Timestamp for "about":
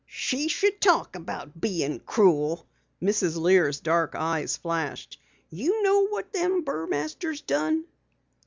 1.15-1.61